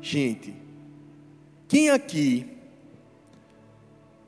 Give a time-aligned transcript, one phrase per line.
[0.00, 0.54] Gente,
[1.66, 2.56] quem aqui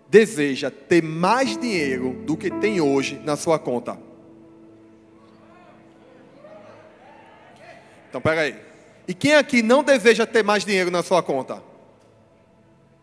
[0.08, 3.96] deseja ter mais dinheiro do que tem hoje na sua conta?
[8.09, 8.56] Então, peraí.
[9.06, 11.62] E quem aqui não deseja ter mais dinheiro na sua conta?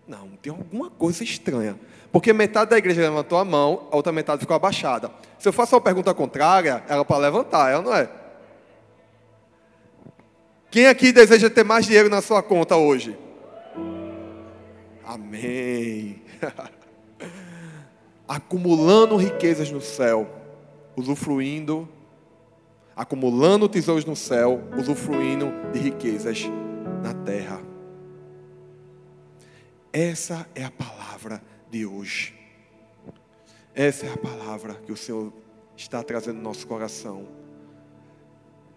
[0.08, 1.80] Não, tem alguma coisa estranha.
[2.12, 5.12] Porque metade da igreja levantou a mão, a outra metade ficou abaixada.
[5.40, 8.10] Se eu faço uma pergunta contrária, era para levantar, ela não é?
[10.70, 13.18] Quem aqui deseja ter mais dinheiro na sua conta hoje?
[15.06, 16.22] Amém.
[18.28, 20.30] Acumulando riquezas no céu,
[20.98, 21.88] usufruindo,
[22.94, 26.44] acumulando tesouros no céu, usufruindo de riquezas
[27.02, 27.62] na terra.
[29.94, 32.36] Essa é a palavra de hoje.
[33.74, 35.32] Essa é a palavra que o Senhor
[35.78, 37.26] está trazendo no nosso coração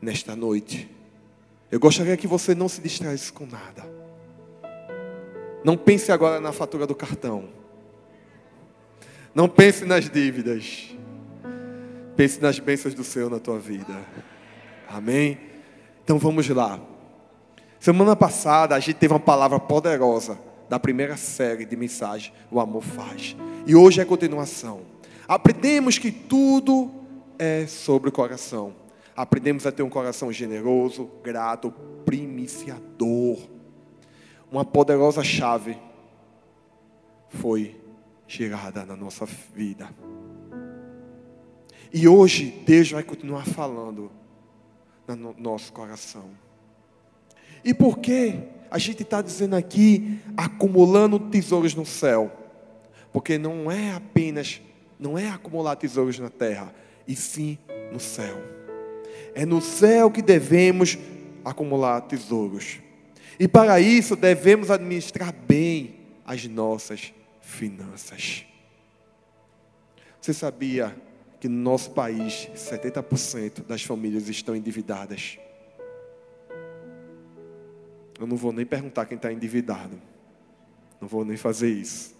[0.00, 0.99] nesta noite.
[1.70, 3.88] Eu gostaria que você não se distraísse com nada.
[5.62, 7.48] Não pense agora na fatura do cartão.
[9.34, 10.94] Não pense nas dívidas.
[12.16, 13.96] Pense nas bênçãos do Senhor na tua vida.
[14.88, 15.38] Amém?
[16.02, 16.80] Então vamos lá.
[17.78, 22.82] Semana passada a gente teve uma palavra poderosa da primeira série de mensagem, O Amor
[22.82, 23.36] Faz.
[23.66, 24.80] E hoje é a continuação.
[25.28, 26.90] Aprendemos que tudo
[27.38, 28.79] é sobre o coração.
[29.20, 31.70] Aprendemos a ter um coração generoso, grato,
[32.06, 33.38] primiciador.
[34.50, 35.76] Uma poderosa chave
[37.28, 37.78] foi
[38.26, 39.90] gerada na nossa vida.
[41.92, 44.10] E hoje Deus vai continuar falando
[45.06, 46.30] no nosso coração.
[47.62, 48.40] E por que
[48.70, 52.32] a gente está dizendo aqui acumulando tesouros no céu?
[53.12, 54.62] Porque não é apenas,
[54.98, 56.74] não é acumular tesouros na terra,
[57.06, 57.58] e sim
[57.92, 58.59] no céu.
[59.34, 60.98] É no céu que devemos
[61.44, 62.78] acumular tesouros.
[63.38, 68.44] E para isso devemos administrar bem as nossas finanças.
[70.20, 70.94] Você sabia
[71.40, 75.38] que no nosso país 70% das famílias estão endividadas?
[78.18, 79.98] Eu não vou nem perguntar quem está endividado.
[81.00, 82.14] Não vou nem fazer isso.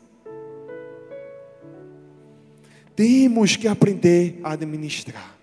[2.96, 5.39] Temos que aprender a administrar.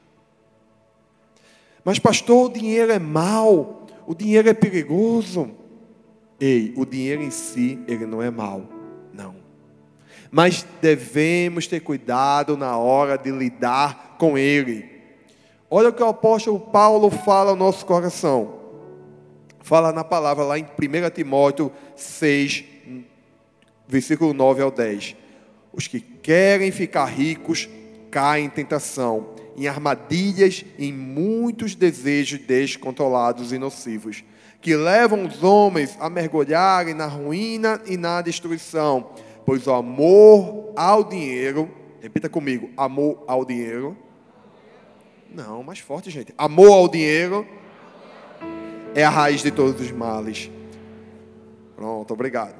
[1.87, 5.49] Mas, pastor, o dinheiro é mau, o dinheiro é perigoso.
[6.37, 8.67] Ei, o dinheiro em si, ele não é mau,
[9.13, 9.35] não.
[10.29, 14.83] Mas devemos ter cuidado na hora de lidar com ele.
[15.71, 18.59] Olha o que o apóstolo Paulo fala ao nosso coração.
[19.61, 22.65] Fala na palavra lá em 1 Timóteo 6,
[23.87, 25.15] versículo 9 ao 10.
[25.71, 27.69] Os que querem ficar ricos
[28.11, 34.23] caem em tentação em armadilhas, em muitos desejos descontrolados e nocivos,
[34.61, 39.09] que levam os homens a mergulharem na ruína e na destruição,
[39.45, 41.69] pois o amor ao dinheiro,
[41.99, 43.97] repita comigo, amor ao dinheiro.
[45.33, 46.33] Não, mais forte, gente.
[46.37, 47.45] Amor ao dinheiro
[48.93, 50.51] é a raiz de todos os males.
[51.75, 52.55] Pronto, obrigado.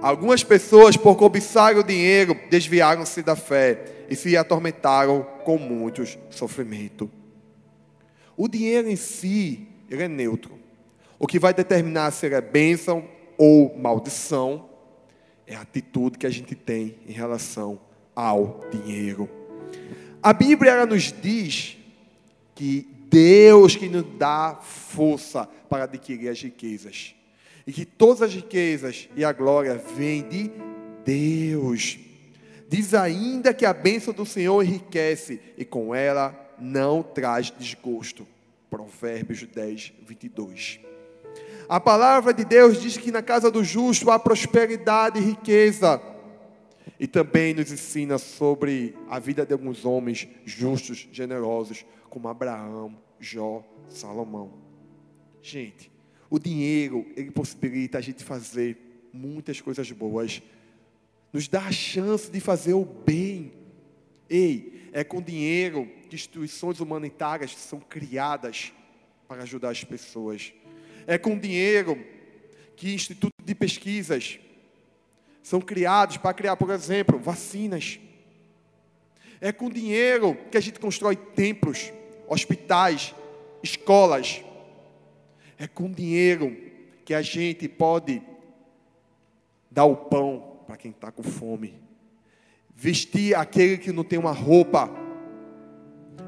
[0.00, 7.08] Algumas pessoas, por cobiçar o dinheiro, desviaram-se da fé e se atormentaram com muitos sofrimentos.
[8.36, 10.58] O dinheiro em si, ele é neutro.
[11.18, 13.04] O que vai determinar se ele é bênção
[13.38, 14.68] ou maldição
[15.46, 17.78] é a atitude que a gente tem em relação
[18.14, 19.28] ao dinheiro.
[20.22, 21.76] A Bíblia ela nos diz
[22.54, 27.14] que Deus que nos dá força para adquirir as riquezas.
[27.66, 30.50] E que todas as riquezas e a glória vêm de
[31.04, 31.98] Deus.
[32.68, 38.26] Diz ainda que a bênção do Senhor enriquece e com ela não traz desgosto.
[38.70, 40.80] Provérbios 10, 22.
[41.68, 46.00] A palavra de Deus diz que na casa do justo há prosperidade e riqueza.
[46.98, 53.64] E também nos ensina sobre a vida de alguns homens justos, generosos, como Abraão, Jó,
[53.88, 54.52] Salomão.
[55.42, 55.90] Gente,
[56.30, 60.42] o dinheiro, ele possibilita a gente fazer muitas coisas boas
[61.34, 63.52] nos dá a chance de fazer o bem.
[64.30, 68.72] Ei, é com dinheiro que instituições humanitárias são criadas
[69.26, 70.52] para ajudar as pessoas.
[71.08, 71.98] É com dinheiro
[72.76, 74.38] que institutos de pesquisas
[75.42, 77.98] são criados para criar, por exemplo, vacinas.
[79.40, 81.92] É com dinheiro que a gente constrói templos,
[82.28, 83.12] hospitais,
[83.60, 84.40] escolas.
[85.58, 86.56] É com dinheiro
[87.04, 88.22] que a gente pode
[89.68, 91.74] dar o pão para quem está com fome.
[92.74, 94.90] Vestir aquele que não tem uma roupa.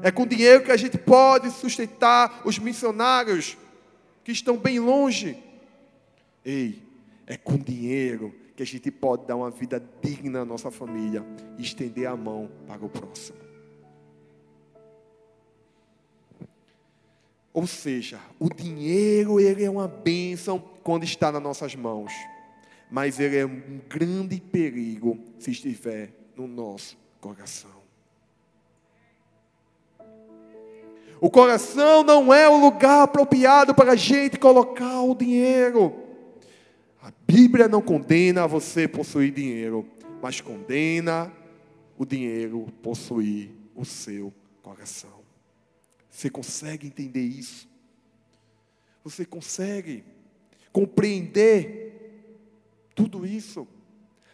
[0.01, 3.57] É com dinheiro que a gente pode sustentar os missionários
[4.23, 5.37] que estão bem longe.
[6.45, 6.81] Ei,
[7.25, 11.25] é com dinheiro que a gente pode dar uma vida digna à nossa família
[11.57, 13.37] e estender a mão para o próximo.
[17.53, 22.13] Ou seja, o dinheiro ele é uma bênção quando está nas nossas mãos,
[22.89, 27.77] mas ele é um grande perigo se estiver no nosso coração.
[31.19, 35.95] O coração não é o lugar apropriado para a gente colocar o dinheiro.
[37.01, 39.85] A Bíblia não condena você possuir dinheiro,
[40.21, 41.31] mas condena
[41.97, 44.31] o dinheiro possuir o seu
[44.61, 45.17] coração.
[46.09, 47.67] Você consegue entender isso?
[49.03, 50.03] Você consegue
[50.71, 51.86] compreender
[52.97, 53.67] tudo isso?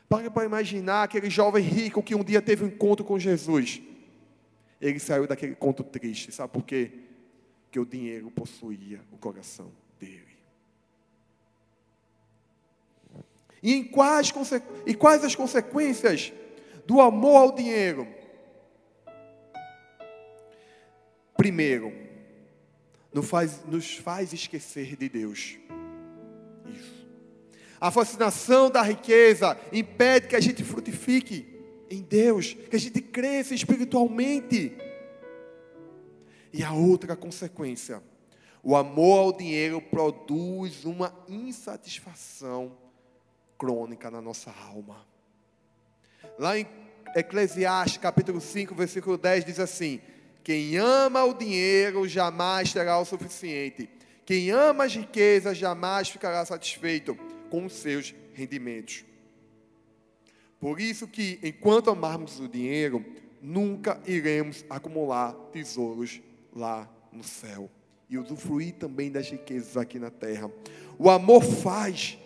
[0.07, 3.81] Para para imaginar aquele jovem rico que um dia teve um encontro com Jesus.
[4.79, 6.91] Ele saiu daquele conto triste, sabe por quê?
[7.65, 9.69] Porque o dinheiro possuía o coração
[9.99, 10.33] dele.
[13.61, 14.31] E em quais,
[14.85, 16.31] e quais as consequências
[16.85, 18.07] do amor ao dinheiro?
[21.35, 21.93] Primeiro,
[23.13, 25.57] nos faz, nos faz esquecer de Deus.
[26.67, 27.02] Isso.
[27.83, 31.45] A fascinação da riqueza impede que a gente frutifique
[31.89, 34.71] em Deus, que a gente cresça espiritualmente.
[36.53, 38.01] E a outra consequência,
[38.63, 42.71] o amor ao dinheiro produz uma insatisfação
[43.57, 45.05] crônica na nossa alma.
[46.39, 46.65] Lá em
[47.13, 49.99] Eclesiastes capítulo 5, versículo 10 diz assim:
[50.41, 53.89] quem ama o dinheiro jamais terá o suficiente.
[54.25, 59.05] Quem ama as riquezas jamais ficará satisfeito com os seus rendimentos.
[60.59, 63.05] Por isso que, enquanto amarmos o dinheiro,
[63.39, 66.19] nunca iremos acumular tesouros
[66.51, 67.69] lá no céu
[68.09, 70.51] e usufruir também das riquezas aqui na terra.
[70.97, 72.17] O amor faz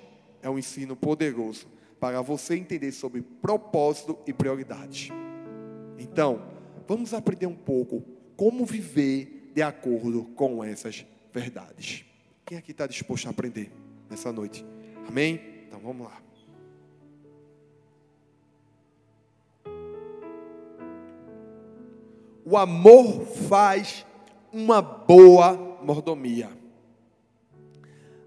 [0.42, 1.68] é um ensino poderoso
[2.00, 5.10] para você entender sobre propósito e prioridades.
[6.00, 6.42] Então,
[6.88, 8.02] vamos aprender um pouco
[8.38, 12.06] como viver de acordo com essas verdades.
[12.46, 13.70] Quem aqui está disposto a aprender
[14.10, 14.66] nessa noite?
[15.08, 15.64] Amém?
[15.68, 16.22] Então vamos lá.
[22.46, 24.06] O amor faz
[24.54, 26.50] uma boa mordomia.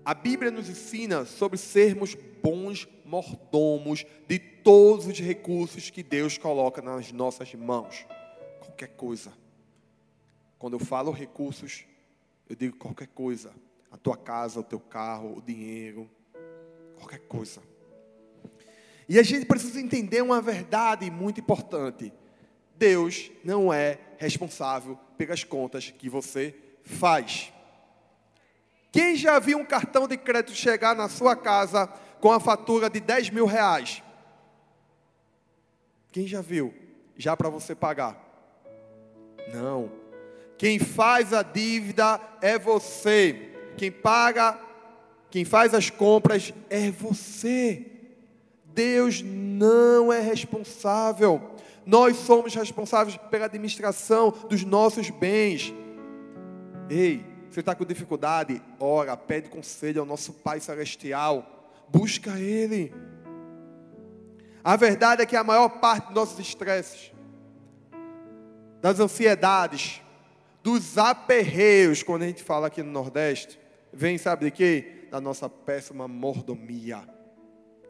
[0.05, 6.83] A Bíblia nos ensina sobre sermos bons mordomos de todos os recursos que Deus coloca
[6.83, 8.07] nas nossas mãos
[8.59, 9.33] qualquer coisa.
[10.59, 11.85] Quando eu falo recursos,
[12.49, 13.53] eu digo qualquer coisa.
[13.91, 16.09] A tua casa, o teu carro, o dinheiro,
[17.01, 17.61] qualquer coisa.
[19.09, 22.13] E a gente precisa entender uma verdade muito importante.
[22.77, 26.55] Deus não é responsável pelas contas que você
[26.85, 27.53] faz.
[28.93, 31.87] Quem já viu um cartão de crédito chegar na sua casa
[32.21, 34.03] com a fatura de 10 mil reais?
[36.13, 36.75] Quem já viu?
[37.17, 38.17] Já para você pagar.
[39.53, 39.91] Não.
[40.57, 43.51] Quem faz a dívida é você.
[43.77, 44.59] Quem paga,
[45.31, 47.87] quem faz as compras é você.
[48.65, 51.55] Deus não é responsável.
[51.87, 55.73] Nós somos responsáveis pela administração dos nossos bens.
[56.89, 58.63] Ei, você está com dificuldade?
[58.79, 61.69] Ora, pede conselho ao nosso Pai Celestial.
[61.89, 62.93] Busca Ele.
[64.63, 67.13] A verdade é que a maior parte dos nossos estresses
[68.81, 70.01] das ansiedades,
[70.63, 73.59] dos aperreios, quando a gente fala aqui no Nordeste,
[73.93, 75.00] vem, sabe de quê?
[75.11, 77.07] Da nossa péssima mordomia.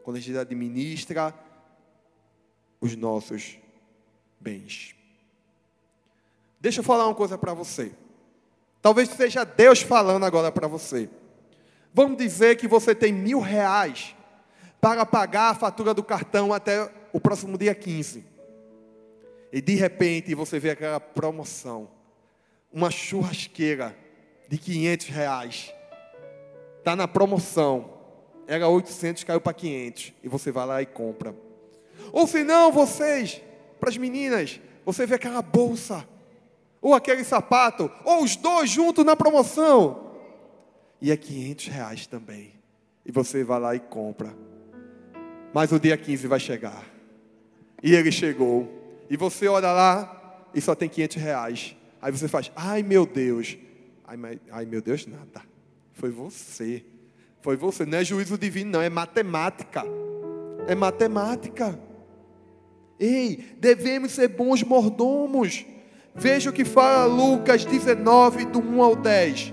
[0.03, 1.35] Quando a gente administra
[2.81, 3.59] os nossos
[4.41, 4.95] bens.
[6.59, 7.93] Deixa eu falar uma coisa para você.
[8.81, 11.09] Talvez seja Deus falando agora para você.
[11.93, 14.15] Vamos dizer que você tem mil reais
[14.81, 18.25] para pagar a fatura do cartão até o próximo dia 15.
[19.53, 21.91] E de repente você vê aquela promoção,
[22.73, 23.97] uma churrasqueira
[24.49, 25.75] de 500 reais,
[26.81, 27.91] está na promoção,
[28.47, 31.35] era 800, caiu para 500, e você vai lá e compra.
[32.13, 33.41] Ou se não, vocês,
[33.79, 36.05] para as meninas, você vê aquela bolsa,
[36.83, 40.11] ou aquele sapato, ou os dois juntos na promoção,
[41.01, 42.55] e é 500 reais também,
[43.07, 44.35] e você vai lá e compra.
[45.55, 46.85] Mas o dia 15 vai chegar,
[47.83, 48.69] e ele chegou,
[49.09, 50.17] e você olha lá
[50.55, 51.77] e só tem 500 reais.
[52.01, 53.57] Aí você faz, ai meu Deus.
[54.07, 55.43] Ai, ai meu Deus, nada.
[56.00, 56.83] Foi você.
[57.42, 57.85] Foi você.
[57.85, 58.80] Não é juízo divino, não.
[58.80, 59.85] É matemática.
[60.66, 61.78] É matemática.
[62.99, 65.66] Ei, devemos ser bons mordomos.
[66.14, 69.52] Veja o que fala Lucas 19, do 1 ao 10.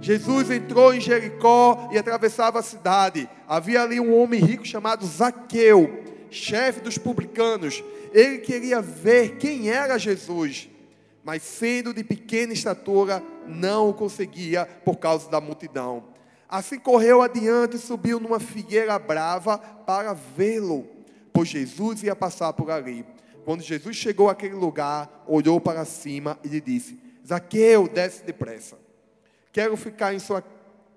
[0.00, 3.28] Jesus entrou em Jericó e atravessava a cidade.
[3.48, 7.82] Havia ali um homem rico chamado Zaqueu, chefe dos publicanos.
[8.12, 10.68] Ele queria ver quem era Jesus,
[11.24, 16.04] mas sendo de pequena estatura, não o conseguia por causa da multidão.
[16.48, 20.86] Assim correu adiante e subiu numa figueira brava para vê-lo,
[21.32, 23.04] pois Jesus ia passar por ali.
[23.44, 28.78] Quando Jesus chegou àquele lugar, olhou para cima e lhe disse: Zaqueu, desce depressa
[29.52, 30.42] Quero ficar em sua,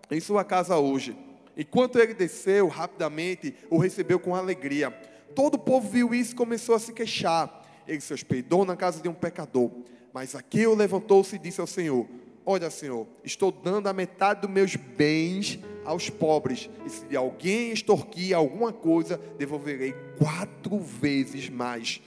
[0.09, 1.15] em sua casa hoje.
[1.55, 4.91] Enquanto ele desceu, rapidamente o recebeu com alegria.
[5.35, 7.63] Todo o povo viu isso e começou a se queixar.
[7.87, 9.69] Ele se hospedou na casa de um pecador.
[10.17, 12.07] Mas Zaqueu levantou-se e disse ao Senhor:
[12.43, 16.67] Olha, Senhor, estou dando a metade dos meus bens aos pobres.
[16.87, 22.01] E se alguém extorquir alguma coisa, devolverei quatro vezes mais.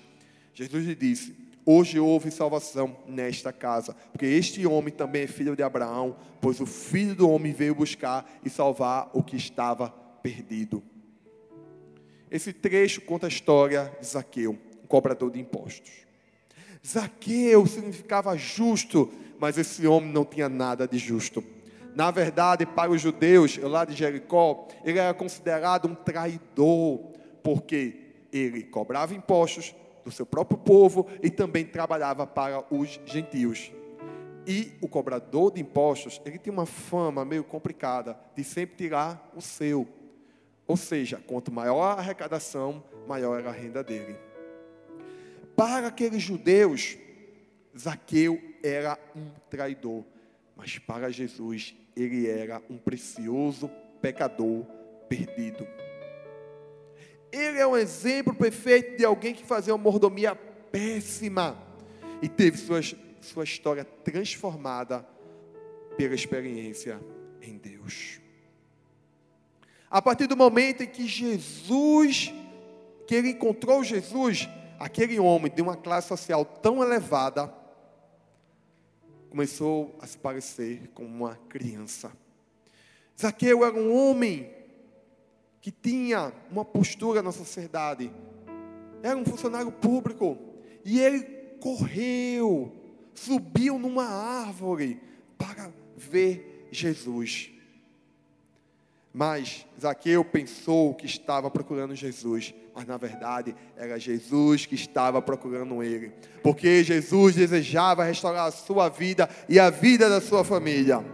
[0.53, 5.63] Jesus lhe disse: Hoje houve salvação nesta casa, porque este homem também é filho de
[5.63, 9.89] Abraão, pois o filho do homem veio buscar e salvar o que estava
[10.21, 10.83] perdido.
[12.29, 16.10] Esse trecho conta a história de Zaqueu, um cobrador de impostos.
[16.87, 21.43] Zaqueu significava justo, mas esse homem não tinha nada de justo.
[21.95, 27.01] Na verdade, para os judeus, lá de Jericó, ele era considerado um traidor,
[27.43, 27.97] porque
[28.33, 33.71] ele cobrava impostos, do seu próprio povo e também trabalhava para os gentios.
[34.47, 39.41] E o cobrador de impostos, ele tinha uma fama meio complicada de sempre tirar o
[39.41, 39.87] seu.
[40.67, 44.17] Ou seja, quanto maior a arrecadação, maior era a renda dele.
[45.61, 46.97] Para aqueles judeus,
[47.79, 50.07] Zaqueu era um traidor,
[50.57, 54.65] mas para Jesus, ele era um precioso pecador
[55.07, 55.69] perdido.
[57.31, 61.63] Ele é um exemplo perfeito de alguém que fazia uma mordomia péssima
[62.23, 62.81] e teve sua,
[63.21, 65.07] sua história transformada
[65.95, 66.99] pela experiência
[67.43, 68.19] em Deus.
[69.91, 72.33] A partir do momento em que Jesus,
[73.07, 74.49] que ele encontrou Jesus,
[74.81, 77.53] aquele homem de uma classe social tão elevada,
[79.29, 82.11] começou a se parecer com uma criança.
[83.21, 84.51] Zaqueu era um homem
[85.61, 88.11] que tinha uma postura na sociedade.
[89.03, 90.39] Era um funcionário público.
[90.83, 91.25] E ele
[91.61, 92.75] correu,
[93.15, 94.99] subiu numa árvore
[95.37, 97.53] para ver Jesus.
[99.13, 105.83] Mas Zaqueu pensou que estava procurando Jesus, mas na verdade era Jesus que estava procurando
[105.83, 106.13] ele,
[106.43, 111.05] porque Jesus desejava restaurar a sua vida e a vida da sua família.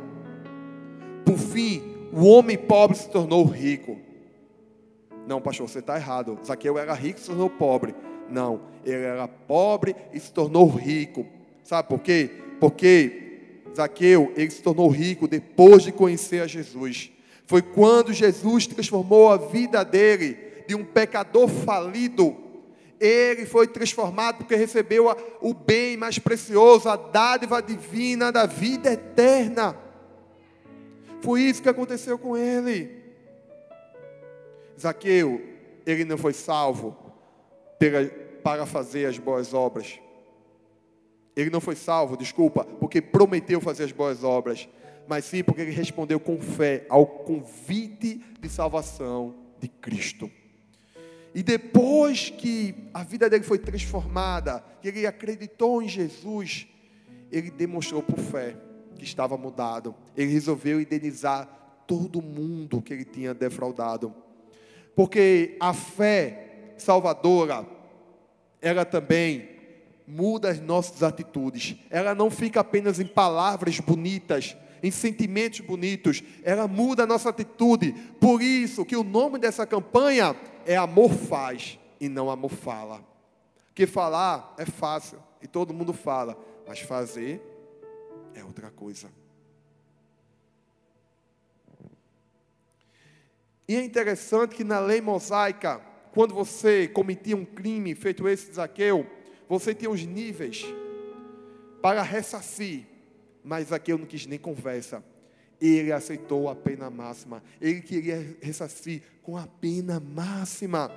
[1.25, 3.99] Por fim, o homem pobre se tornou rico.
[5.27, 6.39] Não, pastor, você está errado.
[6.45, 7.95] Zaqueu era rico e se tornou pobre.
[8.29, 11.27] Não, ele era pobre e se tornou rico.
[11.65, 12.31] Sabe por quê?
[12.61, 13.41] Porque
[13.75, 17.11] Zaqueu, ele se tornou rico depois de conhecer a Jesus.
[17.47, 20.37] Foi quando Jesus transformou a vida dele
[20.67, 22.37] de um pecador falido.
[22.99, 25.07] Ele foi transformado porque recebeu
[25.41, 29.77] o bem mais precioso, a dádiva divina da vida eterna.
[31.23, 33.03] Foi isso que aconteceu com ele.
[34.79, 35.41] Zaqueu,
[35.87, 36.97] ele não foi salvo
[38.43, 39.99] para fazer as boas obras.
[41.35, 44.69] Ele não foi salvo, desculpa, porque prometeu fazer as boas obras,
[45.09, 50.31] mas sim porque ele respondeu com fé ao convite de salvação de Cristo.
[51.35, 56.67] E depois que a vida dele foi transformada, que ele acreditou em Jesus,
[57.31, 58.57] ele demonstrou por fé
[58.97, 59.95] que estava mudado.
[60.17, 61.47] Ele resolveu indenizar
[61.87, 64.15] todo mundo que ele tinha defraudado.
[64.95, 67.67] Porque a fé salvadora,
[68.61, 69.57] ela também
[70.07, 71.77] muda as nossas atitudes.
[71.91, 77.93] Ela não fica apenas em palavras bonitas, em sentimentos bonitos, ela muda a nossa atitude.
[78.21, 83.05] Por isso que o nome dessa campanha é Amor Faz e não Amor Fala.
[83.67, 87.43] Porque falar é fácil e todo mundo fala, mas fazer
[88.35, 89.11] é outra coisa.
[93.69, 95.81] E é interessante que na lei mosaica,
[96.13, 99.07] quando você cometia um crime feito esse de Zaqueu,
[99.49, 100.65] você tinha os níveis
[101.83, 102.85] para ressarcir.
[103.47, 105.05] Mas Zaqueu não quis nem conversa.
[105.61, 107.41] Ele aceitou a pena máxima.
[107.61, 110.91] Ele queria ressarcir com a pena máxima.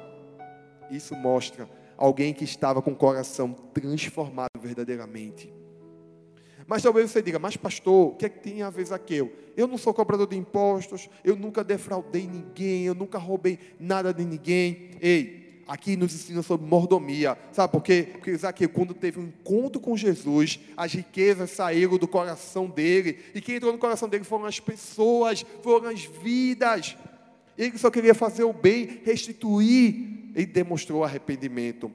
[0.89, 5.53] Isso mostra alguém que estava com o coração transformado verdadeiramente.
[6.65, 9.31] Mas talvez você diga, mas pastor, o que é que tem a ver Zaqueu?
[9.55, 14.25] Eu não sou cobrador de impostos, eu nunca defraudei ninguém, eu nunca roubei nada de
[14.25, 14.89] ninguém.
[14.99, 15.38] Ei,
[15.69, 17.37] aqui nos ensina sobre mordomia.
[17.51, 18.09] Sabe por quê?
[18.11, 23.19] Porque Zaqueu, quando teve um encontro com Jesus, as riquezas saíram do coração dele.
[23.35, 26.97] E quem entrou no coração dele foram as pessoas, foram as vidas.
[27.55, 30.31] Ele só queria fazer o bem, restituir.
[30.33, 31.91] Ele demonstrou arrependimento.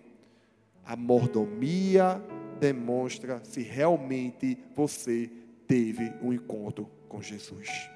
[0.87, 2.23] A mordomia
[2.61, 5.28] demonstra se realmente você
[5.66, 7.94] teve um encontro com Jesus.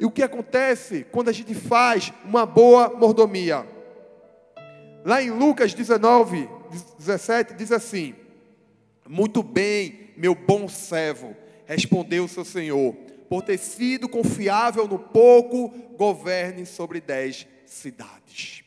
[0.00, 3.66] E o que acontece quando a gente faz uma boa mordomia?
[5.04, 6.48] Lá em Lucas 19,
[6.98, 8.14] 17, diz assim:
[9.06, 12.94] Muito bem, meu bom servo, respondeu o seu senhor,
[13.28, 18.64] por ter sido confiável no pouco, governe sobre dez cidades.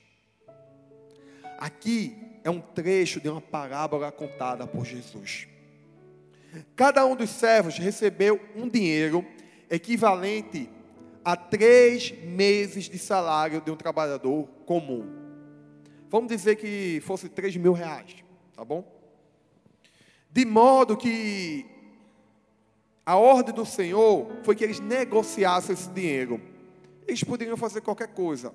[1.57, 5.47] Aqui é um trecho de uma parábola contada por Jesus.
[6.75, 9.25] Cada um dos servos recebeu um dinheiro
[9.67, 10.69] equivalente
[11.23, 15.07] a três meses de salário de um trabalhador comum.
[16.09, 18.15] Vamos dizer que fosse três mil reais,
[18.55, 18.85] tá bom?
[20.29, 21.65] De modo que
[23.05, 26.41] a ordem do Senhor foi que eles negociassem esse dinheiro.
[27.07, 28.53] Eles poderiam fazer qualquer coisa,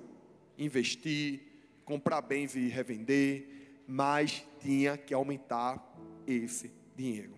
[0.57, 1.41] investir,
[1.85, 5.83] comprar bens e revender, mas tinha que aumentar
[6.25, 7.33] esse dinheiro.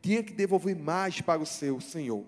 [0.00, 2.24] Tinha que devolver mais para o seu Senhor.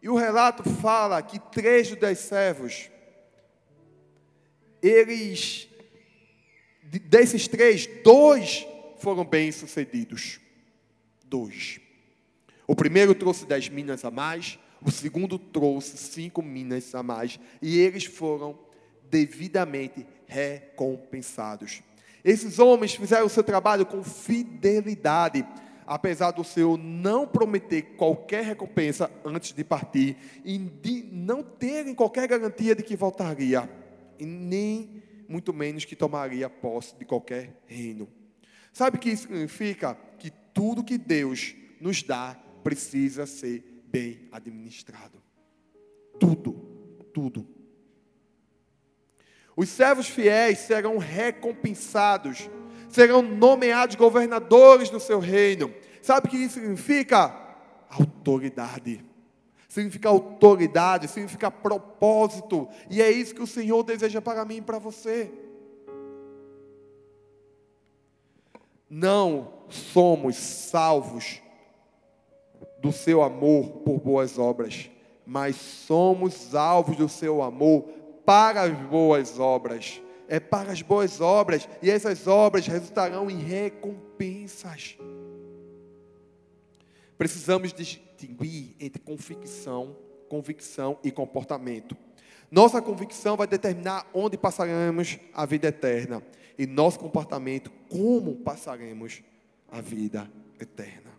[0.00, 2.90] E o relato fala que três dos dez servos,
[4.82, 5.68] eles,
[6.82, 8.66] desses três, dois
[8.98, 10.40] foram bem-sucedidos.
[11.24, 11.80] Dois.
[12.66, 17.78] O primeiro trouxe dez minas a mais, o segundo trouxe cinco minas a mais, e
[17.78, 18.58] eles foram
[19.10, 21.82] devidamente recompensados.
[22.24, 25.46] Esses homens fizeram o seu trabalho com fidelidade
[25.86, 32.26] apesar do Senhor não prometer qualquer recompensa antes de partir e de não terem qualquer
[32.26, 33.70] garantia de que voltaria,
[34.18, 38.08] e nem muito menos que tomaria posse de qualquer reino.
[38.72, 39.94] Sabe o que isso significa?
[40.18, 45.22] Que tudo que Deus nos dá precisa ser bem administrado.
[46.18, 46.52] Tudo,
[47.12, 47.46] tudo.
[49.56, 52.50] Os servos fiéis serão recompensados
[52.88, 55.72] serão nomeados governadores do seu reino.
[56.06, 57.34] Sabe o que isso significa?
[57.90, 59.04] Autoridade.
[59.68, 62.68] Significa autoridade, significa propósito.
[62.88, 65.32] E é isso que o Senhor deseja para mim e para você.
[68.88, 71.42] Não somos salvos
[72.78, 74.88] do seu amor por boas obras,
[75.26, 77.82] mas somos alvos do seu amor
[78.24, 84.96] para as boas obras é para as boas obras, e essas obras resultarão em recompensas.
[87.18, 89.96] Precisamos distinguir entre convicção,
[90.28, 91.96] convicção e comportamento.
[92.50, 96.22] Nossa convicção vai determinar onde passaremos a vida eterna,
[96.58, 99.22] e nosso comportamento, como passaremos
[99.70, 101.10] a vida eterna.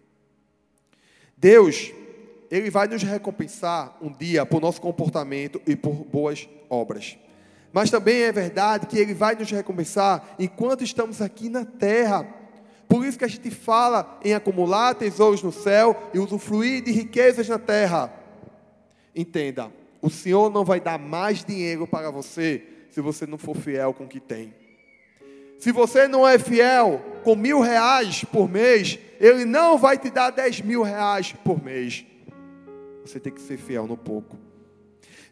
[1.38, 1.92] Deus,
[2.50, 7.18] Ele vai nos recompensar um dia por nosso comportamento e por boas obras.
[7.72, 12.28] Mas também é verdade que Ele vai nos recompensar enquanto estamos aqui na terra.
[12.88, 17.48] Por isso que a gente fala em acumular tesouros no céu e usufruir de riquezas
[17.48, 18.14] na terra.
[19.16, 19.72] Entenda,
[20.02, 24.06] o Senhor não vai dar mais dinheiro para você se você não for fiel com
[24.06, 24.54] o que tem.
[25.60, 30.30] Se você não é fiel com mil reais por mês, Ele não vai te dar
[30.30, 32.06] dez mil reais por mês.
[33.04, 34.38] Você tem que ser fiel no pouco.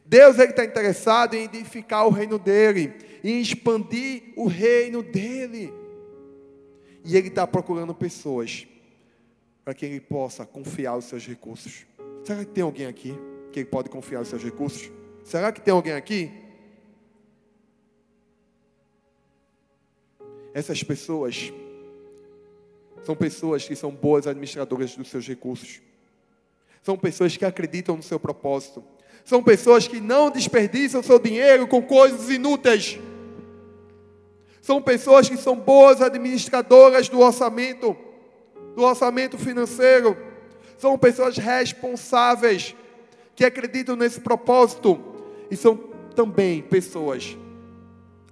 [0.05, 5.73] Deus está interessado em edificar o reino dele, em expandir o reino dele.
[7.05, 8.67] E ele está procurando pessoas
[9.63, 11.85] para que ele possa confiar os seus recursos.
[12.23, 13.15] Será que tem alguém aqui
[13.51, 14.91] que ele pode confiar os seus recursos?
[15.23, 16.31] Será que tem alguém aqui?
[20.53, 21.53] Essas pessoas
[23.03, 25.81] são pessoas que são boas administradoras dos seus recursos.
[26.81, 28.83] São pessoas que acreditam no seu propósito
[29.25, 32.99] são pessoas que não desperdiçam seu dinheiro com coisas inúteis.
[34.65, 37.95] São pessoas que são boas administradoras do orçamento,
[38.75, 40.17] do orçamento financeiro.
[40.75, 42.75] São pessoas responsáveis
[43.35, 44.99] que acreditam nesse propósito
[45.51, 45.77] e são
[46.15, 47.37] também pessoas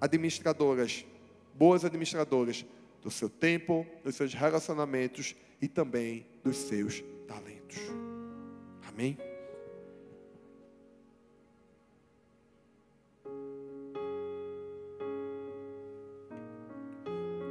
[0.01, 1.05] administradoras,
[1.53, 2.65] boas administradoras
[3.03, 7.77] do seu tempo, dos seus relacionamentos e também dos seus talentos.
[8.89, 9.15] Amém?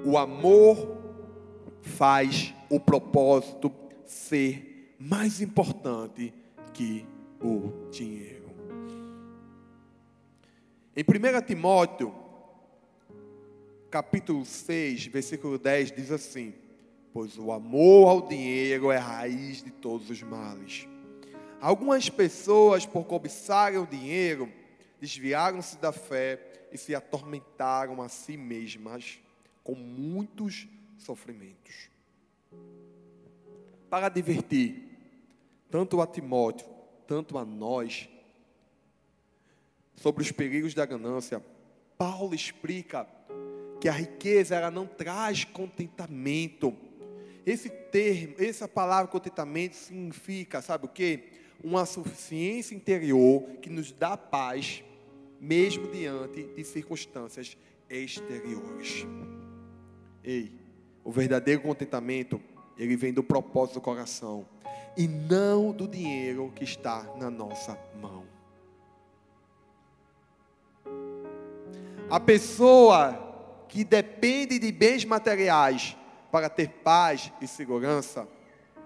[0.05, 0.99] O amor
[1.81, 3.73] faz o propósito
[4.05, 6.35] ser mais importante
[6.75, 7.07] que
[7.41, 8.51] o dinheiro.
[10.97, 12.13] Em 1 Timóteo,
[13.93, 16.53] capítulo 6, versículo 10, diz assim:
[17.13, 20.89] Pois o amor ao dinheiro é a raiz de todos os males.
[21.61, 24.51] Algumas pessoas, por cobiçarem o dinheiro,
[25.01, 26.41] desviaram-se da fé
[26.73, 29.21] e se atormentaram a si mesmas
[29.63, 31.91] com muitos sofrimentos.
[33.89, 34.91] Para divertir
[35.71, 36.67] tanto a Timóteo,
[37.07, 38.09] tanto a nós,
[39.97, 41.43] sobre os perigos da ganância,
[41.97, 43.07] Paulo explica
[43.81, 46.77] que a riqueza ela não traz contentamento.
[47.45, 51.31] Esse termo, essa palavra contentamento significa, sabe o que?
[51.63, 54.83] Uma suficiência interior que nos dá paz,
[55.41, 57.57] mesmo diante de circunstâncias
[57.89, 59.07] exteriores.
[60.25, 60.53] Ei,
[61.05, 62.41] o verdadeiro contentamento,
[62.79, 64.47] ele vem do propósito do coração
[64.97, 68.25] e não do dinheiro que está na nossa mão.
[72.09, 75.97] A pessoa que depende de bens materiais
[76.31, 78.29] para ter paz e segurança,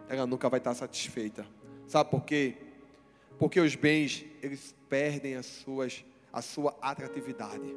[0.09, 1.46] ela nunca vai estar satisfeita.
[1.87, 2.55] Sabe por quê?
[3.38, 7.75] Porque os bens, eles perdem as suas, a sua atratividade.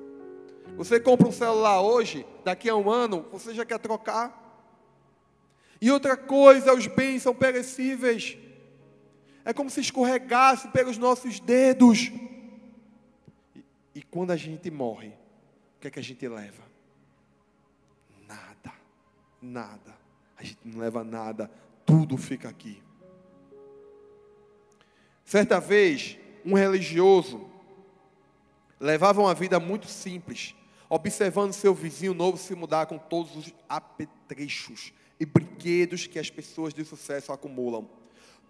[0.76, 4.38] Você compra um celular hoje, daqui a um ano, você já quer trocar.
[5.82, 8.38] E outra coisa, os bens são perecíveis.
[9.46, 12.12] É como se escorregasse pelos nossos dedos.
[13.56, 13.64] E,
[13.96, 16.70] e quando a gente morre, o que é que a gente leva?
[19.42, 19.98] nada.
[20.38, 21.50] A gente não leva nada,
[21.86, 22.82] tudo fica aqui.
[25.26, 27.50] Certa vez, um religioso
[28.80, 30.56] levava uma vida muito simples,
[30.90, 36.74] observando seu vizinho novo se mudar com todos os apetrechos e brinquedos que as pessoas
[36.74, 37.88] de sucesso acumulam.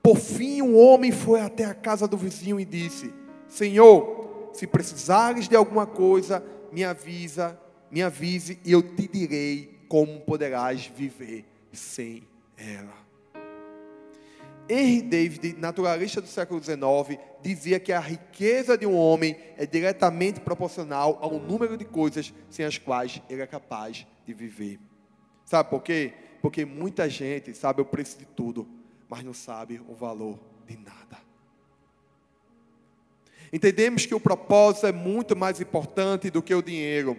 [0.02, 3.14] Por fim, um homem foi até a casa do vizinho e disse:
[3.48, 7.60] Senhor, se precisares de alguma coisa, me avisa,
[7.92, 13.09] me avise e eu te direi como poderás viver sem ela?
[14.70, 20.40] Henry David, naturalista do século XIX, dizia que a riqueza de um homem é diretamente
[20.40, 24.80] proporcional ao número de coisas sem as quais ele é capaz de viver.
[25.44, 26.14] Sabe por quê?
[26.40, 28.68] Porque muita gente sabe o preço de tudo,
[29.10, 31.18] mas não sabe o valor de nada.
[33.52, 37.18] Entendemos que o propósito é muito mais importante do que o dinheiro.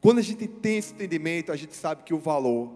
[0.00, 2.72] Quando a gente tem esse entendimento, a gente sabe que o valor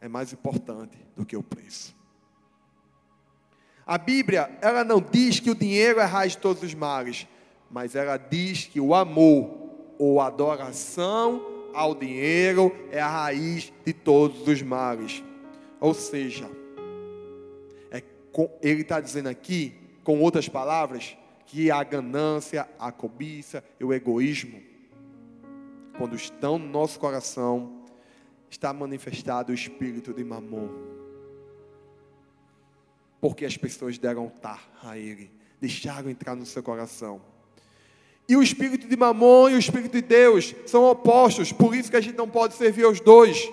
[0.00, 1.97] é mais importante do que o preço.
[3.88, 7.26] A Bíblia, ela não diz que o dinheiro é raiz de todos os males,
[7.70, 9.50] mas ela diz que o amor
[9.98, 11.42] ou adoração
[11.74, 15.24] ao dinheiro é a raiz de todos os males.
[15.80, 16.50] Ou seja,
[17.90, 18.02] é,
[18.60, 19.74] ele está dizendo aqui,
[20.04, 24.68] com outras palavras, que a ganância, a cobiça e o egoísmo
[25.98, 27.82] quando estão no nosso coração,
[28.48, 30.68] está manifestado o espírito de mamon.
[33.20, 37.20] Porque as pessoas deram tar a ele, deixaram entrar no seu coração.
[38.28, 41.96] E o espírito de mamon e o espírito de Deus são opostos, por isso que
[41.96, 43.50] a gente não pode servir aos dois.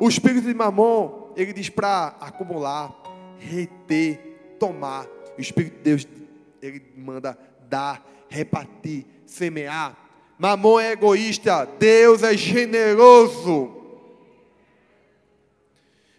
[0.00, 2.94] O espírito de mamon, ele diz para acumular,
[3.38, 5.06] reter, tomar.
[5.36, 6.08] O espírito de Deus,
[6.62, 7.38] ele manda
[7.68, 9.94] dar, repartir, semear.
[10.38, 13.85] Mamon é egoísta, Deus é generoso.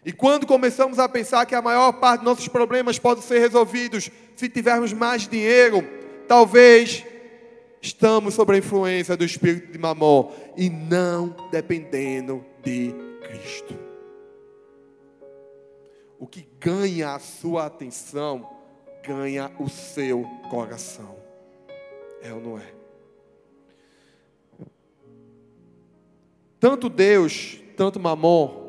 [0.07, 4.09] E quando começamos a pensar que a maior parte dos nossos problemas podem ser resolvidos
[4.37, 5.85] se tivermos mais dinheiro,
[6.29, 7.05] talvez
[7.81, 13.77] estamos sob a influência do espírito de Mamon e não dependendo de Cristo.
[16.17, 18.49] O que ganha a sua atenção,
[19.05, 21.17] ganha o seu coração.
[22.21, 22.73] É ou não é?
[26.61, 28.66] Tanto Deus, tanto Mamon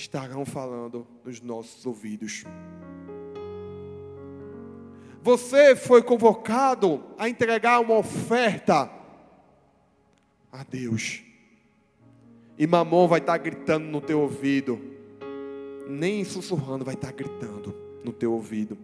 [0.00, 2.44] estarão falando nos nossos ouvidos.
[5.22, 8.90] Você foi convocado a entregar uma oferta
[10.50, 11.22] a Deus.
[12.58, 14.80] E Mamon vai estar gritando no teu ouvido.
[15.86, 18.78] Nem sussurrando, vai estar gritando no teu ouvido.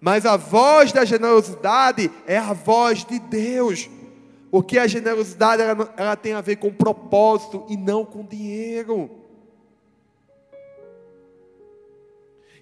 [0.00, 3.90] Mas a voz da generosidade é a voz de Deus.
[4.50, 9.21] Porque a generosidade ela, ela tem a ver com propósito e não com dinheiro.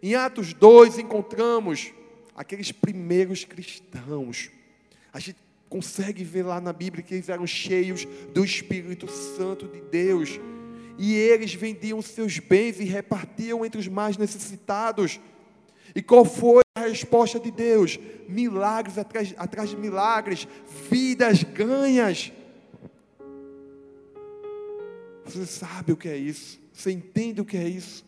[0.02, 1.92] Em Atos 2 encontramos
[2.34, 4.50] aqueles primeiros cristãos.
[5.12, 9.80] A gente consegue ver lá na Bíblia que eles eram cheios do Espírito Santo de
[9.80, 10.40] Deus.
[10.98, 15.20] E eles vendiam seus bens e repartiam entre os mais necessitados.
[15.94, 17.98] E qual foi a resposta de Deus.
[18.28, 20.46] Milagres atrás, atrás de milagres,
[20.90, 22.32] vidas ganhas.
[25.24, 26.58] Você sabe o que é isso?
[26.72, 28.04] Você entende o que é isso?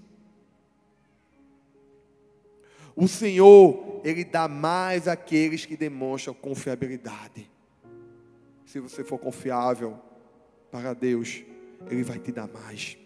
[2.95, 7.51] O Senhor, Ele dá mais àqueles que demonstram confiabilidade.
[8.67, 9.99] Se você for confiável
[10.71, 11.43] para Deus,
[11.91, 12.97] Ele vai te dar mais.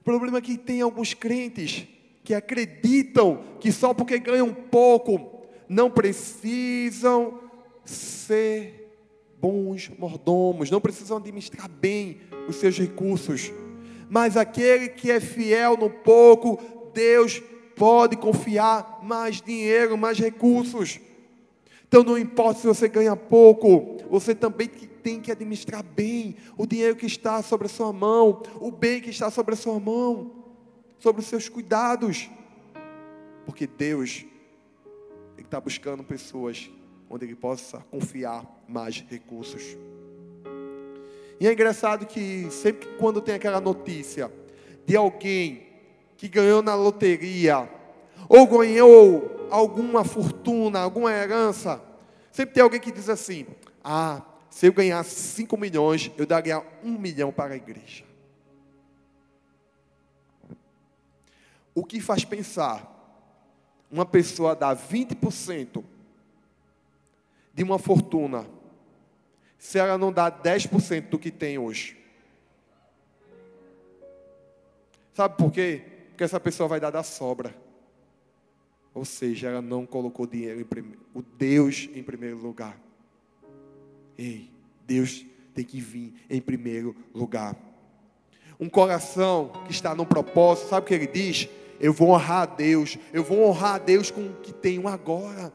[0.00, 1.86] O problema é que tem alguns crentes
[2.22, 7.40] que acreditam que só porque ganham pouco, não precisam
[7.84, 8.84] ser
[9.38, 13.52] bons mordomos, não precisam administrar bem os seus recursos.
[14.08, 16.60] Mas aquele que é fiel no pouco,
[16.94, 17.42] Deus
[17.76, 21.00] pode confiar mais dinheiro, mais recursos.
[21.86, 26.96] Então não importa se você ganha pouco, você também tem que administrar bem o dinheiro
[26.96, 30.44] que está sobre a sua mão, o bem que está sobre a sua mão,
[30.98, 32.30] sobre os seus cuidados.
[33.44, 34.24] Porque Deus
[35.36, 36.70] está buscando pessoas
[37.08, 39.76] onde Ele possa confiar mais recursos.
[41.38, 44.32] E é engraçado que sempre que quando tem aquela notícia
[44.86, 45.73] de alguém
[46.24, 47.68] que ganhou na loteria,
[48.30, 51.82] ou ganhou alguma fortuna, alguma herança,
[52.32, 53.46] sempre tem alguém que diz assim:
[53.82, 58.04] Ah, se eu ganhasse 5 milhões, eu daria um milhão para a igreja.
[61.74, 62.90] O que faz pensar
[63.90, 65.84] uma pessoa dar 20%
[67.52, 68.46] de uma fortuna,
[69.58, 72.02] se ela não dá 10% do que tem hoje?
[75.12, 75.90] Sabe por quê?
[76.14, 77.52] Porque essa pessoa vai dar da sobra.
[78.94, 82.80] Ou seja, ela não colocou dinheiro em o Deus em primeiro lugar.
[84.16, 84.48] Ei,
[84.86, 87.56] Deus tem que vir em primeiro lugar.
[88.60, 91.48] Um coração que está no propósito, sabe o que ele diz?
[91.80, 95.52] Eu vou honrar a Deus, eu vou honrar a Deus com o que tenho agora.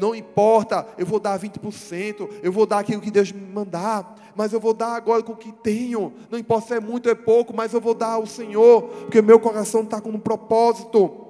[0.00, 4.52] Não importa, eu vou dar 20%, eu vou dar aquilo que Deus me mandar, mas
[4.52, 6.12] eu vou dar agora com o que tenho.
[6.30, 9.20] Não importa se é muito ou é pouco, mas eu vou dar ao Senhor, porque
[9.20, 11.26] meu coração está com um propósito.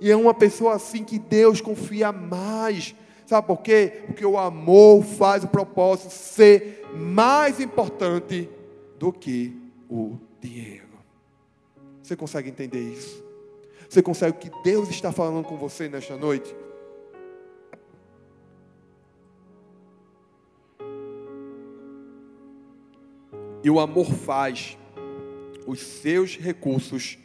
[0.00, 2.94] E é uma pessoa assim que Deus confia mais.
[3.26, 4.04] Sabe por quê?
[4.06, 8.48] Porque o amor faz o propósito ser mais importante
[8.98, 9.56] do que
[9.88, 10.88] o dinheiro.
[12.02, 13.22] Você consegue entender isso?
[13.88, 16.54] Você consegue o que Deus está falando com você nesta noite?
[23.62, 24.78] E o amor faz
[25.66, 27.18] os seus recursos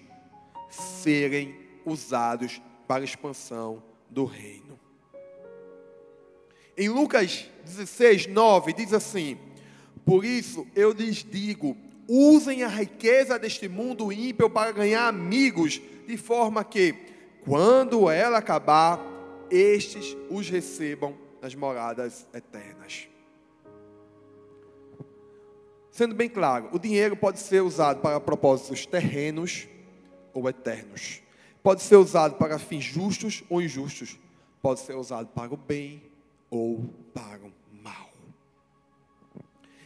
[0.70, 4.80] serem usados para a expansão do reino.
[6.78, 9.38] Em Lucas 16, 9, diz assim:
[10.06, 16.18] Por isso eu lhes digo, usem a riqueza deste mundo ímpio para ganhar amigos, de
[16.18, 16.94] forma que,
[17.46, 19.00] quando ela acabar,
[19.50, 22.75] estes os recebam nas moradas eternas.
[25.96, 29.66] Sendo bem claro, o dinheiro pode ser usado para propósitos terrenos
[30.34, 31.22] ou eternos.
[31.64, 34.20] Pode ser usado para fins justos ou injustos.
[34.62, 36.04] Pode ser usado para o bem
[36.50, 38.10] ou para o mal.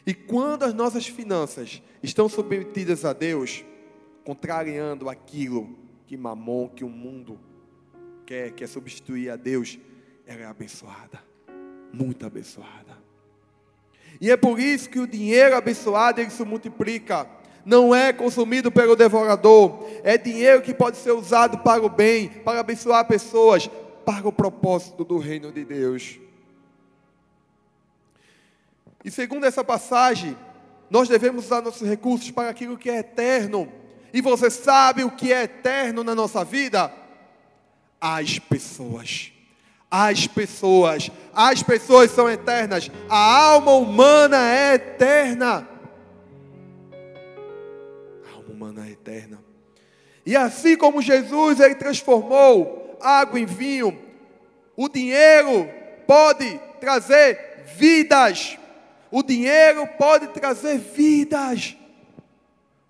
[0.03, 3.63] E quando as nossas finanças estão submetidas a Deus,
[4.25, 7.39] contrariando aquilo que Mamon, que o mundo
[8.25, 9.77] quer, quer substituir a Deus,
[10.25, 11.23] ela é abençoada.
[11.93, 12.88] Muito abençoada.
[14.21, 17.27] E é por isso que o dinheiro abençoado ele se multiplica.
[17.65, 19.87] Não é consumido pelo devorador.
[20.03, 23.69] É dinheiro que pode ser usado para o bem, para abençoar pessoas,
[24.05, 26.19] para o propósito do reino de Deus.
[29.03, 30.37] E segundo essa passagem,
[30.89, 33.71] nós devemos usar nossos recursos para aquilo que é eterno.
[34.11, 36.91] E você sabe o que é eterno na nossa vida?
[38.01, 39.31] As pessoas
[39.89, 41.09] as pessoas.
[41.33, 42.91] As pessoas são eternas.
[43.09, 45.67] A alma humana é eterna.
[48.25, 49.39] A alma humana é eterna.
[50.25, 53.97] E assim como Jesus ele transformou água em vinho,
[54.75, 55.67] o dinheiro
[56.05, 58.57] pode trazer vidas.
[59.11, 61.75] O dinheiro pode trazer vidas.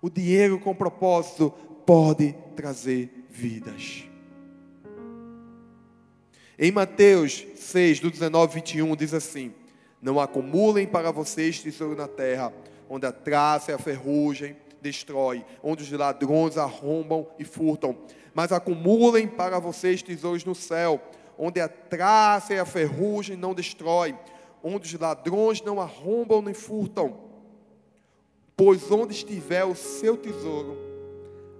[0.02, 1.50] O dinheiro com propósito
[1.86, 4.09] pode trazer vidas.
[6.62, 9.54] Em Mateus 6, do 19 ao 21, diz assim:
[10.02, 12.52] Não acumulem para vocês tesouro na terra,
[12.86, 17.96] onde a traça e a ferrugem destrói, onde os ladrões arrombam e furtam,
[18.34, 21.00] mas acumulem para vocês tesouros no céu,
[21.38, 24.14] onde a traça e a ferrugem não destrói,
[24.62, 27.20] onde os ladrões não arrombam nem furtam.
[28.54, 30.76] Pois onde estiver o seu tesouro,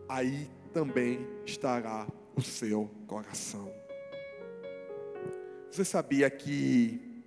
[0.06, 3.79] aí também estará o seu coração.
[5.70, 7.22] Você sabia que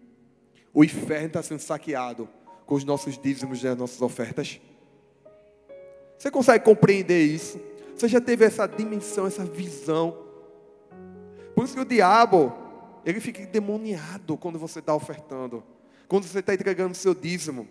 [0.73, 2.27] o inferno está sendo saqueado
[2.65, 4.59] com os nossos dízimos e as nossas ofertas?
[6.17, 7.59] Você consegue compreender isso?
[7.95, 10.17] Você já teve essa dimensão, essa visão?
[11.55, 12.53] Por isso que o diabo,
[13.05, 15.63] ele fica endemoniado quando você está ofertando,
[16.07, 17.67] quando você está entregando o seu dízimo,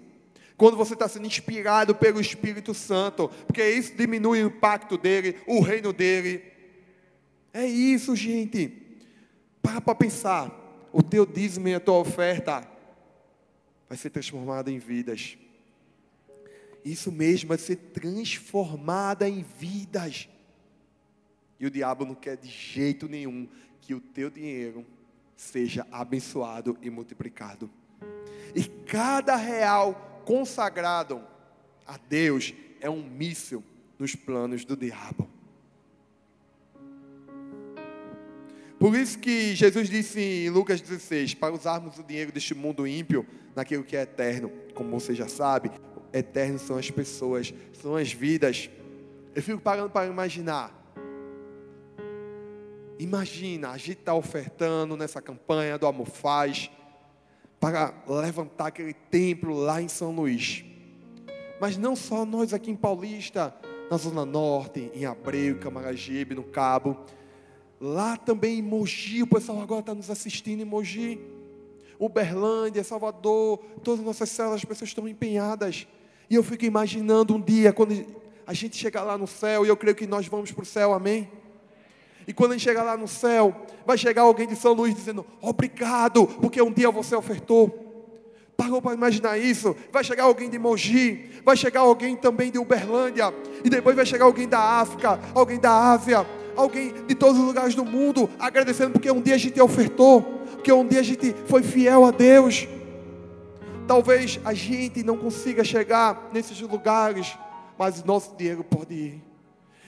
[0.56, 5.60] quando você está sendo inspirado pelo Espírito Santo, porque isso diminui o impacto dele, o
[5.60, 6.42] reino dele.
[7.52, 8.72] É isso, gente.
[9.60, 10.61] Para para pensar.
[10.92, 12.68] O teu dízimo e a tua oferta
[13.88, 15.38] vai ser transformada em vidas.
[16.84, 20.28] Isso mesmo, vai ser transformada em vidas.
[21.58, 23.48] E o diabo não quer de jeito nenhum
[23.80, 24.84] que o teu dinheiro
[25.36, 27.70] seja abençoado e multiplicado.
[28.54, 31.22] E cada real consagrado
[31.86, 33.62] a Deus é um míssil
[33.98, 35.31] nos planos do diabo.
[38.82, 43.24] Por isso que Jesus disse em Lucas 16: para usarmos o dinheiro deste mundo ímpio
[43.54, 45.70] naquilo que é eterno, como você já sabe,
[46.12, 48.68] eternos são as pessoas, são as vidas.
[49.36, 50.82] Eu fico parando para imaginar
[52.98, 56.68] Imagina, a gente está ofertando nessa campanha do Amor Faz
[57.60, 60.64] para levantar aquele templo lá em São Luís.
[61.60, 63.54] Mas não só nós aqui em Paulista,
[63.88, 67.04] na Zona Norte, em Abreu, Camaragibe, no Cabo.
[67.84, 71.18] Lá também em Mogi, o pessoal agora está nos assistindo em Mogi.
[71.98, 75.88] Uberlândia, Salvador, todas as nossas células, as pessoas estão empenhadas.
[76.30, 78.06] E eu fico imaginando um dia, quando
[78.46, 80.94] a gente chegar lá no céu, e eu creio que nós vamos para o céu,
[80.94, 81.28] amém?
[82.24, 85.26] E quando a gente chegar lá no céu, vai chegar alguém de São Luís dizendo:
[85.40, 87.80] Obrigado, porque um dia você ofertou.
[88.56, 89.74] Parou para imaginar isso?
[89.90, 94.26] Vai chegar alguém de Mogi, vai chegar alguém também de Uberlândia, e depois vai chegar
[94.26, 96.24] alguém da África, alguém da Ásia,
[96.56, 100.72] alguém de todos os lugares do mundo, agradecendo porque um dia a gente ofertou, porque
[100.72, 102.66] um dia a gente foi fiel a Deus.
[103.86, 107.36] Talvez a gente não consiga chegar nesses lugares,
[107.78, 109.24] mas nosso dinheiro pode ir,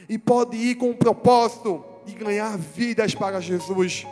[0.08, 4.06] e pode ir com um propósito de ganhar vidas para Jesus.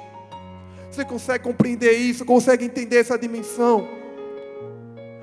[0.91, 2.25] Você consegue compreender isso?
[2.25, 3.89] Consegue entender essa dimensão?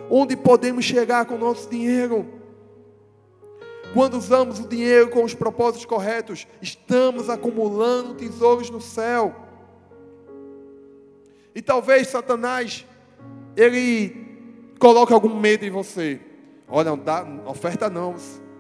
[0.10, 2.39] Onde podemos chegar com o nosso dinheiro?
[3.94, 9.36] Quando usamos o dinheiro com os propósitos corretos, estamos acumulando tesouros no céu.
[11.56, 12.86] E talvez Satanás,
[13.58, 14.16] ele
[14.80, 16.20] coloque algum medo em você.
[16.68, 18.16] Olha, não dá, oferta não,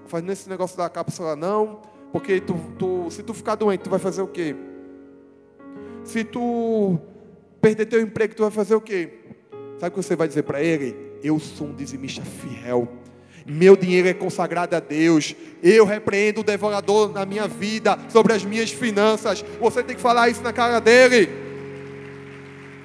[0.08, 1.80] faz nesse negócio da cápsula não,
[2.12, 4.56] porque tu, tu, se tu ficar doente, tu vai fazer o quê?
[6.04, 7.00] Se tu
[7.62, 9.20] perder teu emprego, tu vai fazer o quê?
[9.78, 10.96] Sabe o que você vai dizer para ele?
[11.22, 12.88] Eu sou um dizimista fiel.
[13.45, 15.36] Meu dinheiro é consagrado a Deus.
[15.62, 19.43] Eu repreendo o devorador na minha vida, sobre as minhas finanças.
[19.60, 21.30] Você tem que falar isso na cara dele.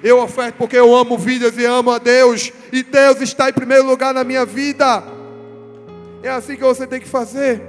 [0.03, 2.51] Eu oferto porque eu amo vidas e amo a Deus.
[2.71, 5.03] E Deus está em primeiro lugar na minha vida.
[6.21, 7.61] É assim que você tem que fazer.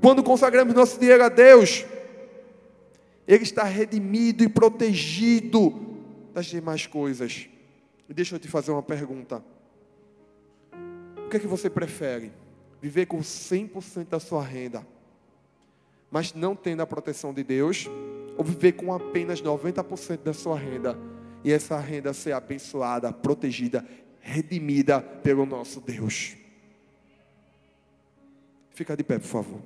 [0.00, 1.84] Quando consagramos nosso dinheiro a Deus,
[3.26, 5.86] ele está redimido e protegido
[6.32, 7.46] das demais coisas.
[8.08, 9.42] Deixa eu te fazer uma pergunta.
[11.28, 12.32] O que é que você prefere?
[12.80, 14.86] Viver com 100% da sua renda,
[16.10, 17.86] mas não tendo a proteção de Deus?
[18.38, 20.98] Ou viver com apenas 90% da sua renda
[21.44, 23.86] e essa renda ser abençoada, protegida,
[24.20, 26.34] redimida pelo nosso Deus?
[28.70, 29.60] Fica de pé, por favor.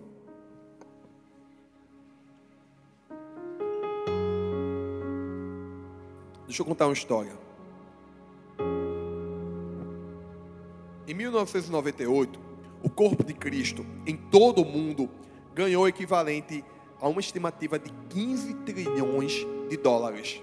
[6.45, 7.42] Deixa eu contar uma história.
[11.13, 12.41] Em 1998,
[12.83, 15.11] o corpo de Cristo em todo o mundo
[15.55, 16.65] ganhou equivalente
[16.99, 20.43] a uma estimativa de 15 trilhões de dólares.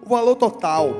[0.00, 0.90] O valor total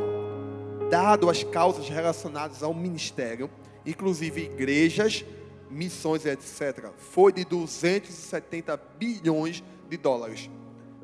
[0.90, 3.48] dado às causas relacionadas ao ministério,
[3.86, 5.24] inclusive igrejas,
[5.70, 10.50] missões, etc., foi de 270 bilhões de dólares.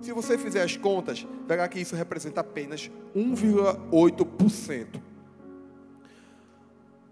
[0.01, 5.14] Se você fizer as contas, verá que isso representa apenas 1,8%.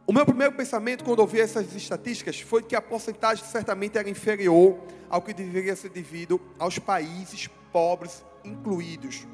[0.04, 4.76] O meu primeiro pensamento quando ouvi essas estatísticas foi que a porcentagem certamente era inferior
[5.08, 9.24] ao que deveria ser devido aos países pobres incluídos.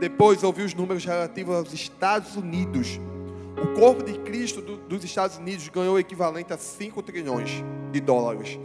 [0.00, 2.98] Depois ouvi os números relativos aos Estados Unidos.
[3.62, 8.00] O corpo de Cristo do, dos Estados Unidos ganhou o equivalente a 5 trilhões de
[8.00, 8.58] dólares.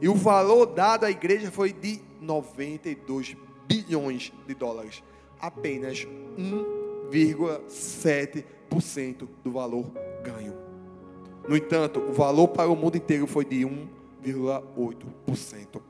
[0.00, 3.36] E o valor dado à igreja foi de 92
[3.68, 5.02] bilhões de dólares.
[5.38, 6.06] Apenas
[6.38, 9.84] 1,7% do valor
[10.24, 10.61] ganho.
[11.48, 13.66] No entanto, o valor para o mundo inteiro foi de
[14.24, 15.82] 1,8%.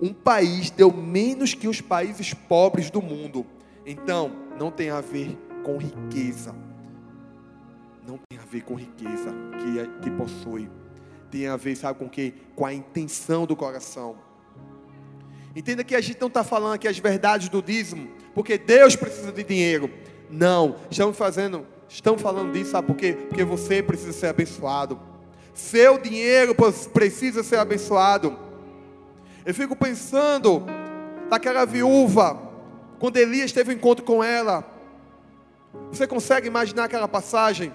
[0.00, 3.46] Um país deu menos que os países pobres do mundo.
[3.86, 6.54] Então, não tem a ver com riqueza.
[8.06, 10.70] Não tem a ver com riqueza que, é, que possui.
[11.30, 12.34] Tem a ver, sabe com o que?
[12.54, 14.16] Com a intenção do coração.
[15.56, 19.30] Entenda que a gente não está falando aqui as verdades do dízimo, porque Deus precisa
[19.30, 19.88] de dinheiro.
[20.28, 23.12] Não, estamos fazendo, estamos falando disso, sabe por quê?
[23.28, 24.98] Porque você precisa ser abençoado.
[25.54, 26.54] Seu dinheiro
[26.92, 28.36] precisa ser abençoado.
[29.46, 30.64] Eu fico pensando
[31.30, 32.40] naquela viúva,
[32.98, 34.64] quando Elias teve um encontro com ela.
[35.90, 37.72] Você consegue imaginar aquela passagem?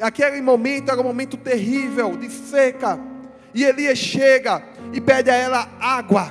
[0.00, 2.98] Aquele momento era um momento terrível, de seca.
[3.54, 4.62] E Elias chega
[4.92, 6.30] e pede a ela água,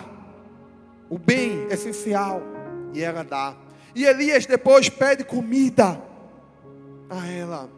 [1.09, 2.41] o bem essencial,
[2.93, 3.55] e ela dá.
[3.95, 5.99] E Elias depois pede comida
[7.09, 7.69] a ela.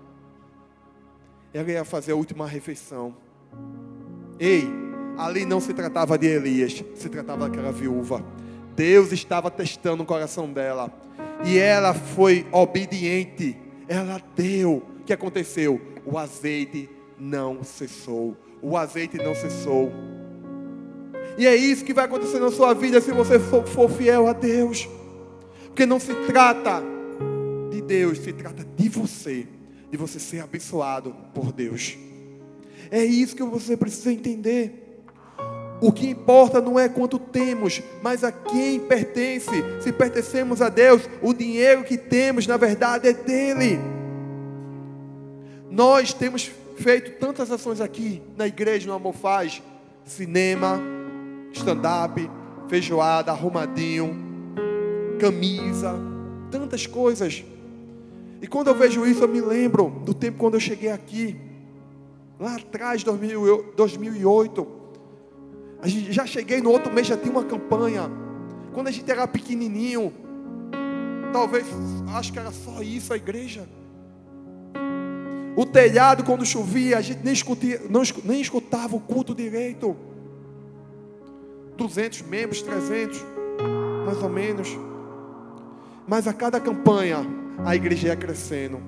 [1.54, 3.16] Ela ia fazer a última refeição.
[4.40, 4.68] Ei,
[5.18, 8.24] ali não se tratava de Elias, se tratava daquela viúva.
[8.76, 10.92] Deus estava testando o coração dela.
[11.46, 13.58] E ela foi obediente.
[13.88, 14.84] Ela deu.
[15.00, 15.82] O que aconteceu?
[16.06, 18.36] O azeite não cessou.
[18.62, 19.92] O azeite não cessou.
[21.38, 24.34] E é isso que vai acontecer na sua vida se você for, for fiel a
[24.34, 24.88] Deus.
[25.68, 26.84] Porque não se trata
[27.78, 29.48] de Deus, se trata de você,
[29.92, 31.98] de você ser abençoado por Deus.
[32.90, 35.04] É isso que você precisa entender.
[35.80, 39.52] O que importa não é quanto temos, mas a quem pertence.
[39.80, 43.80] Se pertencemos a Deus, o dinheiro que temos, na verdade, é dele.
[45.70, 49.62] Nós temos feito tantas ações aqui na igreja, no Amor Faz:
[50.04, 50.82] cinema,
[51.54, 52.28] stand-up,
[52.68, 54.16] feijoada, arrumadinho,
[55.20, 55.94] camisa,
[56.50, 57.44] tantas coisas.
[58.42, 61.36] E quando eu vejo isso, eu me lembro do tempo quando eu cheguei aqui,
[62.40, 64.68] lá atrás, 2008.
[65.82, 68.10] A gente, já cheguei no outro mês, já tinha uma campanha.
[68.74, 70.14] Quando a gente era pequenininho,
[71.34, 71.66] talvez,
[72.14, 73.68] acho que era só isso a igreja.
[75.56, 79.96] O telhado, quando chovia, a gente nem, escutia, não, nem escutava o culto direito.
[81.76, 83.24] 200 membros, 300,
[84.06, 84.70] mais ou menos.
[86.08, 87.26] Mas a cada campanha,
[87.66, 88.80] a igreja ia crescendo.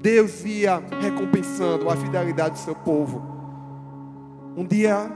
[0.00, 3.22] Deus ia recompensando a fidelidade do seu povo.
[4.56, 5.10] Um dia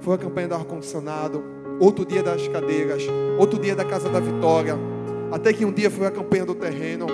[0.00, 1.42] foi a campanha do ar-condicionado,
[1.80, 3.02] outro dia das cadeiras,
[3.38, 4.76] outro dia da casa da vitória,
[5.32, 7.06] até que um dia foi a campanha do terreno,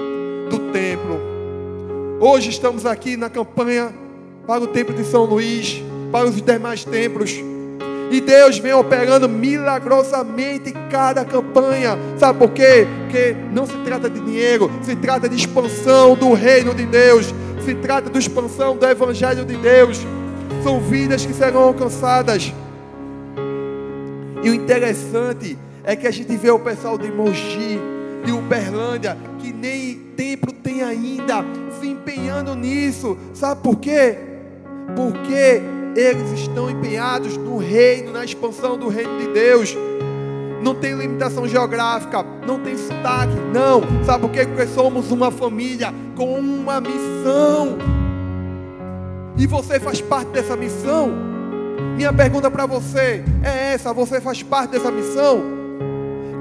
[0.50, 1.18] do templo.
[2.20, 3.94] Hoje estamos aqui na campanha
[4.46, 7.32] para o templo de São Luís, para os demais templos.
[8.10, 11.96] E Deus vem operando milagrosamente cada campanha.
[12.18, 12.84] Sabe por quê?
[13.02, 17.32] Porque não se trata de dinheiro, se trata de expansão do reino de Deus,
[17.64, 20.04] se trata de expansão do evangelho de Deus.
[20.64, 22.52] São vidas que serão alcançadas.
[24.42, 27.78] E o interessante é que a gente vê o pessoal de Mogi,
[28.24, 31.44] de Uberlândia, que nem templo tem ainda,
[31.80, 33.16] se empenhando nisso.
[33.32, 34.18] Sabe por quê?
[34.96, 35.62] Porque
[35.96, 39.76] eles estão empenhados no reino, na expansão do reino de Deus.
[40.62, 43.82] Não tem limitação geográfica, não tem sotaque, não.
[44.04, 44.46] Sabe por quê?
[44.46, 47.78] Porque somos uma família com uma missão.
[49.36, 51.10] E você faz parte dessa missão.
[51.96, 55.42] Minha pergunta para você é essa: você faz parte dessa missão?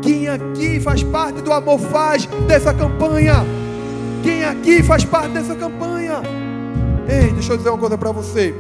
[0.02, 3.46] Quem aqui faz parte do amor faz dessa campanha?
[4.22, 6.22] Quem aqui faz parte dessa campanha?
[7.08, 8.54] Ei, deixa eu dizer uma coisa para você.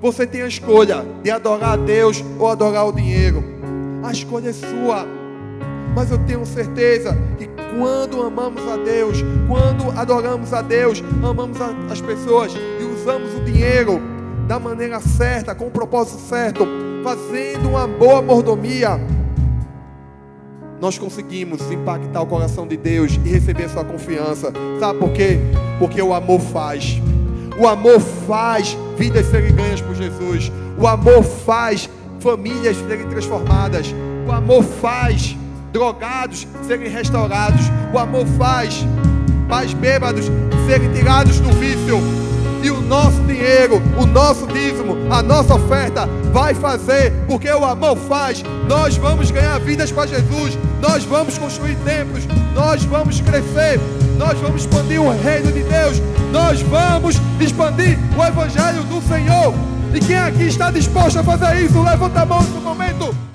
[0.00, 3.44] Você tem a escolha de adorar a Deus ou adorar o dinheiro.
[4.02, 5.06] A escolha é sua.
[5.94, 7.46] Mas eu tenho certeza que
[7.78, 11.58] quando amamos a Deus, quando adoramos a Deus, amamos
[11.90, 14.00] as pessoas e usamos o dinheiro
[14.48, 16.66] da maneira certa, com o propósito certo,
[17.04, 18.98] fazendo uma boa mordomia,
[20.80, 24.50] nós conseguimos impactar o coração de Deus e receber sua confiança.
[24.78, 25.38] Sabe por quê?
[25.78, 27.00] Porque o amor faz.
[27.58, 30.50] O amor faz vidas serem ganhas por Jesus.
[30.78, 31.88] O amor faz
[32.20, 33.94] famílias serem transformadas.
[34.26, 35.36] O amor faz
[35.72, 37.62] drogados serem restaurados.
[37.92, 38.86] O amor faz
[39.48, 40.26] pais bêbados
[40.66, 42.29] serem tirados do vício.
[42.62, 47.96] E o nosso dinheiro, o nosso dízimo, a nossa oferta vai fazer, porque o amor
[47.96, 48.42] faz.
[48.68, 53.80] Nós vamos ganhar vidas para Jesus, nós vamos construir templos, nós vamos crescer,
[54.18, 56.02] nós vamos expandir o reino de Deus,
[56.32, 59.54] nós vamos expandir o evangelho do Senhor.
[59.94, 63.30] E quem aqui está disposto a fazer isso, levanta a mão no momento.